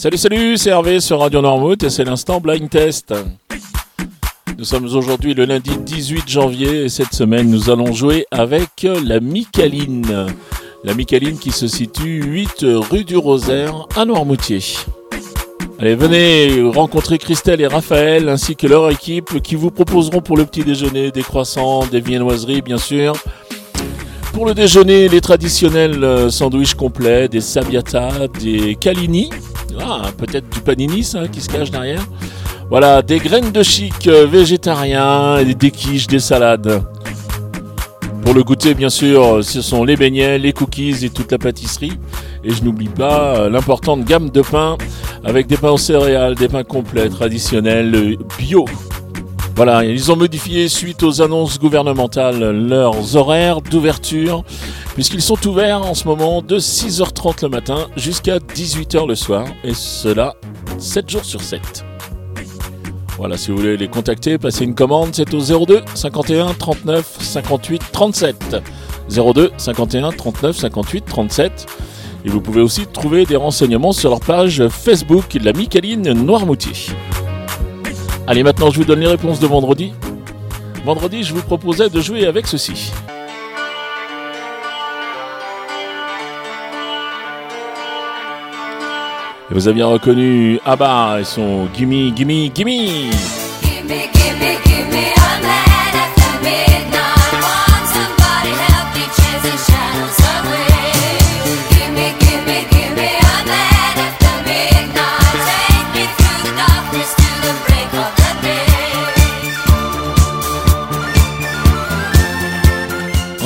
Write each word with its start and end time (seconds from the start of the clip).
Salut, 0.00 0.16
salut, 0.16 0.56
c'est 0.56 0.70
Hervé 0.70 0.98
sur 0.98 1.20
Radio 1.20 1.42
Normouth 1.42 1.82
et 1.82 1.90
c'est 1.90 2.04
l'instant 2.04 2.40
Blind 2.40 2.70
Test. 2.70 3.12
Nous 4.56 4.64
sommes 4.64 4.86
aujourd'hui 4.86 5.34
le 5.34 5.44
lundi 5.44 5.76
18 5.76 6.26
janvier 6.26 6.84
et 6.84 6.88
cette 6.88 7.12
semaine 7.12 7.50
nous 7.50 7.68
allons 7.68 7.92
jouer 7.92 8.24
avec 8.30 8.86
la 9.04 9.20
Micaline. 9.20 10.28
La 10.84 10.94
Micaline 10.94 11.38
qui 11.38 11.50
se 11.50 11.66
situe 11.66 12.22
8 12.24 12.64
rue 12.90 13.04
du 13.04 13.18
Rosaire 13.18 13.86
à 13.94 14.06
Noirmoutier. 14.06 14.60
Allez, 15.78 15.96
venez 15.96 16.62
rencontrer 16.74 17.18
Christelle 17.18 17.60
et 17.60 17.66
Raphaël 17.66 18.30
ainsi 18.30 18.56
que 18.56 18.66
leur 18.66 18.90
équipe 18.90 19.42
qui 19.42 19.54
vous 19.54 19.70
proposeront 19.70 20.22
pour 20.22 20.38
le 20.38 20.46
petit 20.46 20.64
déjeuner 20.64 21.10
des 21.10 21.22
croissants, 21.22 21.84
des 21.84 22.00
viennoiseries 22.00 22.62
bien 22.62 22.78
sûr. 22.78 23.12
Pour 24.32 24.46
le 24.46 24.54
déjeuner, 24.54 25.08
les 25.08 25.20
traditionnels 25.20 26.02
euh, 26.02 26.30
sandwichs 26.30 26.74
complets, 26.74 27.28
des 27.28 27.42
sabiata, 27.42 28.28
des 28.28 28.76
calini, 28.76 29.28
ah, 29.78 30.02
peut-être 30.16 30.48
du 30.50 30.60
panini 30.60 31.04
ça 31.04 31.28
qui 31.28 31.40
se 31.40 31.48
cache 31.48 31.70
derrière. 31.70 32.02
Voilà, 32.70 33.02
des 33.02 33.18
graines 33.18 33.50
de 33.50 33.62
chic 33.62 34.06
euh, 34.06 34.26
végétariens, 34.26 35.42
des 35.42 35.70
quiches, 35.70 36.06
des 36.06 36.20
salades. 36.20 36.82
Pour 38.22 38.34
le 38.34 38.44
goûter, 38.44 38.74
bien 38.74 38.90
sûr, 38.90 39.42
ce 39.42 39.60
sont 39.60 39.82
les 39.82 39.96
beignets, 39.96 40.38
les 40.38 40.52
cookies 40.52 41.04
et 41.04 41.10
toute 41.10 41.32
la 41.32 41.38
pâtisserie. 41.38 41.98
Et 42.44 42.50
je 42.50 42.62
n'oublie 42.62 42.88
pas 42.88 43.36
euh, 43.36 43.50
l'importante 43.50 44.04
gamme 44.04 44.30
de 44.30 44.42
pains 44.42 44.76
avec 45.24 45.46
des 45.46 45.56
pains 45.56 45.70
aux 45.70 45.78
céréales, 45.78 46.34
des 46.36 46.48
pains 46.48 46.64
complets, 46.64 47.08
traditionnels, 47.08 48.16
bio. 48.38 48.64
Voilà, 49.56 49.84
ils 49.84 50.10
ont 50.10 50.16
modifié 50.16 50.68
suite 50.68 51.02
aux 51.02 51.20
annonces 51.20 51.58
gouvernementales 51.58 52.50
leurs 52.50 53.16
horaires 53.16 53.60
d'ouverture, 53.60 54.42
puisqu'ils 54.94 55.22
sont 55.22 55.46
ouverts 55.46 55.82
en 55.82 55.94
ce 55.94 56.08
moment 56.08 56.40
de 56.40 56.58
6h30 56.58 57.42
le 57.42 57.48
matin 57.50 57.86
jusqu'à 57.96 58.38
18h 58.38 59.06
le 59.06 59.14
soir, 59.14 59.46
et 59.62 59.74
cela 59.74 60.34
7 60.78 61.10
jours 61.10 61.24
sur 61.24 61.42
7. 61.42 61.84
Voilà, 63.18 63.36
si 63.36 63.50
vous 63.50 63.58
voulez 63.58 63.76
les 63.76 63.88
contacter, 63.88 64.38
passez 64.38 64.64
une 64.64 64.74
commande, 64.74 65.10
c'est 65.12 65.34
au 65.34 65.40
02 65.40 65.82
51 65.94 66.54
39 66.54 67.18
58 67.20 67.82
37. 67.92 68.56
02 69.10 69.50
51 69.58 70.12
39 70.12 70.56
58 70.56 71.04
37. 71.04 71.66
Et 72.24 72.30
vous 72.30 72.40
pouvez 72.40 72.62
aussi 72.62 72.86
trouver 72.86 73.26
des 73.26 73.36
renseignements 73.36 73.92
sur 73.92 74.08
leur 74.08 74.20
page 74.20 74.66
Facebook 74.68 75.36
de 75.36 75.44
la 75.44 75.52
Micaline 75.52 76.12
Noirmoutier. 76.14 76.94
Allez, 78.30 78.44
maintenant 78.44 78.70
je 78.70 78.78
vous 78.78 78.84
donne 78.84 79.00
les 79.00 79.08
réponses 79.08 79.40
de 79.40 79.46
vendredi. 79.48 79.92
Vendredi, 80.84 81.24
je 81.24 81.34
vous 81.34 81.42
proposais 81.42 81.90
de 81.90 82.00
jouer 82.00 82.26
avec 82.26 82.46
ceci. 82.46 82.92
Et 89.50 89.54
vous 89.54 89.66
avez 89.66 89.82
reconnu 89.82 90.60
bah, 90.78 91.16
ils 91.18 91.26
sont 91.26 91.66
Gimme, 91.74 92.14
Gimme, 92.14 92.52
Gimme 92.54 93.10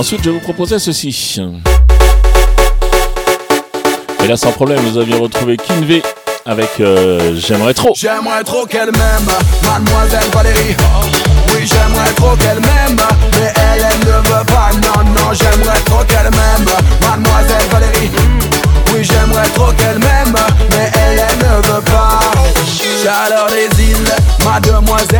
Ensuite, 0.04 0.20
je 0.22 0.28
vais 0.28 0.36
vous 0.36 0.42
proposer 0.42 0.78
ceci. 0.78 1.40
Et 4.22 4.26
là, 4.28 4.36
sans 4.36 4.52
problème, 4.52 4.78
vous 4.80 4.98
aviez 4.98 5.14
retrouvé 5.14 5.56
Kinvey 5.56 6.02
avec 6.44 6.68
euh, 6.80 7.34
J'aimerais 7.36 7.72
trop. 7.72 7.94
J'aimerais 7.96 8.44
trop 8.44 8.66
qu'elle 8.66 8.92
m'aime, 8.92 9.26
mademoiselle 9.62 10.30
Valérie. 10.30 10.76
Oui, 11.48 11.66
j'aimerais 11.66 12.12
trop 12.16 12.36
qu'elle 12.36 12.60
m'aime, 12.60 13.00
mais 13.40 13.50
elle, 13.56 13.86
elle 13.90 14.06
ne 14.06 14.16
veut 14.28 14.44
pas. 14.44 14.72
Non, 14.74 15.04
non, 15.08 15.32
j'aimerais 15.32 15.80
trop 15.86 15.93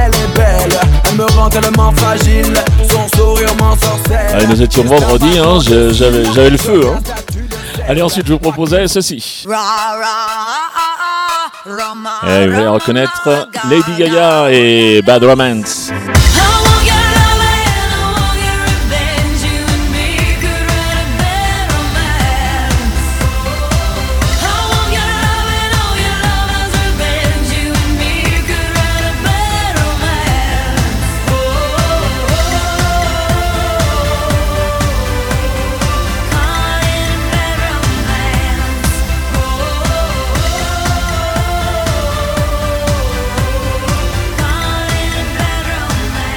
mademoiselle 0.05 0.13
est 0.15 0.37
belle. 0.37 0.81
Elle 1.09 1.17
me 1.17 1.25
rend 1.25 1.49
tellement 1.49 1.93
fragile, 1.93 2.55
son 2.91 3.09
sourire 3.17 3.55
m'ensorcelle. 3.57 4.35
Allez, 4.35 4.47
nous 4.47 4.63
étions 4.63 4.85
vendredi, 4.85 5.39
hein, 5.39 5.59
j'avais, 5.93 6.25
j'avais 6.25 6.51
le 6.51 6.59
feu. 6.59 6.83
Hein. 6.89 7.01
Allez, 7.89 8.03
ensuite, 8.03 8.27
je 8.27 8.33
vous 8.33 8.39
proposais 8.39 8.89
ceci. 8.89 9.45
Et 12.27 12.47
vous 12.47 12.55
allez 12.55 12.67
reconnaître 12.67 13.49
Lady 13.71 13.93
Gaga 13.99 14.51
et 14.51 15.03
Bad 15.03 15.25
Romance. 15.25 15.91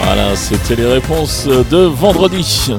Voilà, 0.07 0.37
c'était 0.37 0.77
les 0.77 0.85
réponses 0.85 1.47
de 1.47 1.79
vendredi. 1.79 2.71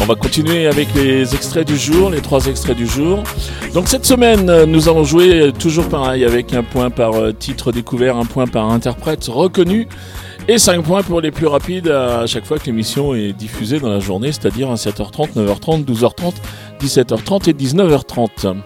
On 0.00 0.04
va 0.04 0.16
continuer 0.16 0.66
avec 0.66 0.92
les 0.96 1.32
extraits 1.32 1.64
du 1.64 1.78
jour, 1.78 2.10
les 2.10 2.20
trois 2.20 2.46
extraits 2.46 2.76
du 2.76 2.88
jour. 2.88 3.22
Donc 3.72 3.86
cette 3.86 4.04
semaine, 4.04 4.64
nous 4.64 4.88
allons 4.88 5.04
jouer 5.04 5.52
toujours 5.56 5.88
pareil 5.88 6.24
avec 6.24 6.54
un 6.54 6.64
point 6.64 6.90
par 6.90 7.14
euh, 7.14 7.32
titre 7.32 7.70
découvert, 7.70 8.16
un 8.16 8.24
point 8.24 8.48
par 8.48 8.68
interprète 8.70 9.24
reconnu 9.28 9.86
et 10.48 10.58
5 10.58 10.82
points 10.82 11.04
pour 11.04 11.20
les 11.20 11.30
plus 11.30 11.46
rapides 11.46 11.86
à 11.86 12.26
chaque 12.26 12.46
fois 12.46 12.58
que 12.58 12.66
l'émission 12.66 13.14
est 13.14 13.32
diffusée 13.32 13.78
dans 13.78 13.90
la 13.90 14.00
journée, 14.00 14.32
c'est-à-dire 14.32 14.72
à 14.72 14.74
7h30, 14.74 15.34
9h30, 15.36 15.84
12h30, 15.84 16.32
17h30 16.80 17.48
et 17.48 17.52
19h30. 17.52 18.56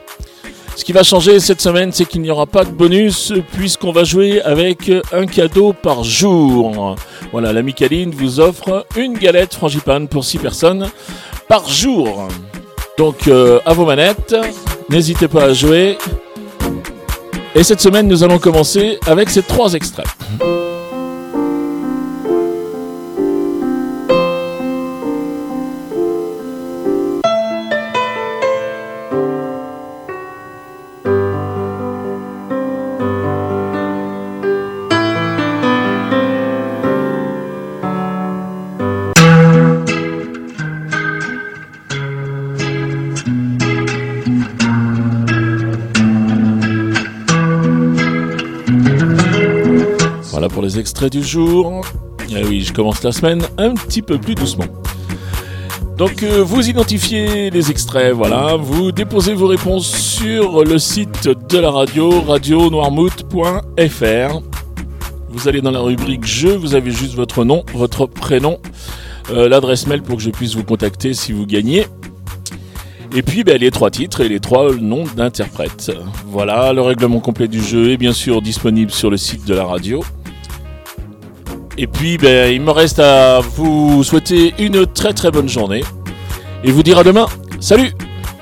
Ce 0.77 0.85
qui 0.85 0.93
va 0.93 1.03
changer 1.03 1.41
cette 1.41 1.63
semaine, 1.63 1.91
c'est 1.91 2.05
qu'il 2.05 2.21
n'y 2.21 2.31
aura 2.31 2.45
pas 2.45 2.63
de 2.67 2.71
bonus 2.71 3.33
puisqu'on 3.55 3.93
va 3.93 4.05
jouer 4.05 4.43
avec 4.43 4.93
un 5.11 5.25
cadeau 5.25 5.73
par 5.73 6.05
jour. 6.05 6.97
Voilà, 7.39 7.53
la 7.53 7.61
Micaline 7.61 8.13
vous 8.13 8.41
offre 8.41 8.87
une 8.97 9.13
galette 9.13 9.53
frangipane 9.53 10.09
pour 10.09 10.25
6 10.25 10.39
personnes 10.39 10.89
par 11.49 11.69
jour. 11.69 12.29
Donc 12.97 13.29
euh, 13.29 13.61
à 13.67 13.75
vos 13.75 13.85
manettes, 13.85 14.35
n'hésitez 14.89 15.29
pas 15.29 15.45
à 15.45 15.53
jouer. 15.53 15.99
Et 17.55 17.63
cette 17.63 17.83
semaine, 17.83 18.09
nous 18.09 18.25
allons 18.25 18.39
commencer 18.39 18.99
avec 19.07 19.29
ces 19.29 19.43
trois 19.43 19.75
extraits. 19.75 20.07
Pour 50.57 50.63
les 50.63 50.79
extraits 50.79 51.13
du 51.13 51.23
jour. 51.23 51.83
Et 52.31 52.43
oui, 52.43 52.63
je 52.63 52.73
commence 52.73 53.03
la 53.03 53.13
semaine 53.13 53.43
un 53.59 53.75
petit 53.75 54.01
peu 54.01 54.17
plus 54.17 54.35
doucement. 54.35 54.65
Donc 55.99 56.23
euh, 56.23 56.43
vous 56.43 56.71
identifiez 56.71 57.51
les 57.51 57.71
extraits, 57.71 58.15
voilà, 58.15 58.57
vous 58.57 58.91
déposez 58.91 59.35
vos 59.35 59.49
réponses 59.49 59.87
sur 59.87 60.65
le 60.65 60.79
site 60.79 61.29
de 61.29 61.59
la 61.59 61.71
radio, 61.71 62.23
radionoirmouth.fr. 62.23 64.41
Vous 65.29 65.47
allez 65.47 65.61
dans 65.61 65.73
la 65.73 65.81
rubrique 65.81 66.25
jeu, 66.25 66.57
vous 66.57 66.75
avez 66.75 66.91
juste 66.91 67.13
votre 67.13 67.45
nom, 67.45 67.63
votre 67.75 68.07
prénom, 68.07 68.59
euh, 69.33 69.51
l'adresse 69.51 69.87
mail 69.87 70.01
pour 70.01 70.17
que 70.17 70.23
je 70.23 70.31
puisse 70.31 70.55
vous 70.55 70.65
contacter 70.65 71.13
si 71.13 71.33
vous 71.33 71.45
gagnez. 71.45 71.85
Et 73.15 73.21
puis 73.21 73.45
ben, 73.45 73.59
les 73.59 73.71
trois 73.71 73.91
titres 73.91 74.23
et 74.23 74.31
les 74.31 74.41
trois 74.41 74.75
noms 74.75 75.05
d'interprètes. 75.05 75.93
Voilà, 76.25 76.73
le 76.73 76.81
règlement 76.81 77.21
complet 77.21 77.47
du 77.47 77.63
jeu 77.63 77.91
est 77.91 77.99
bien 77.99 78.15
sûr 78.15 78.41
disponible 78.41 78.91
sur 78.91 79.11
le 79.11 79.19
site 79.19 79.47
de 79.47 79.55
la 79.55 79.67
radio. 79.67 80.03
Et 81.79 81.87
puis 81.87 82.19
ben, 82.19 82.53
il 82.53 82.61
me 82.61 82.71
reste 82.71 82.99
à 82.99 83.41
vous 83.41 84.03
souhaiter 84.03 84.55
une 84.59 84.87
très 84.87 85.13
très 85.13 85.31
bonne 85.31 85.49
journée. 85.49 85.83
Et 86.65 86.71
vous 86.71 86.83
dire 86.83 86.99
à 86.99 87.05
demain. 87.05 87.27
Salut 87.61 87.93